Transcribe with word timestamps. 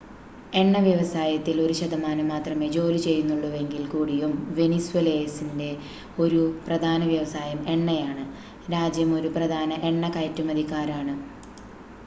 എണ്ണ 0.53 0.75
വ്യവസായത്തിൽ 0.85 1.57
ഒരു 1.63 1.73
ശതമാനം 1.79 2.27
മാത്രമേ 2.29 2.67
ജോലി 2.75 2.99
ചെയ്യുന്നുള്ളൂവെങ്കിൽ 3.03 3.83
കൂടിയും 3.87 4.31
വെനിസ്വേലൻസിലെ 4.57 5.69
ഒരു 6.19 6.39
പ്രധാന 6.65 7.01
വ്യവസായം 7.05 7.61
എണ്ണയാണ് 7.73 8.23
രാജ്യം 8.71 9.11
ഒരു 9.19 9.31
പ്രധാന 9.37 9.79
എണ്ണ 9.89 10.09
കയറ്റുമതിക്കാരാണ് 10.09 11.15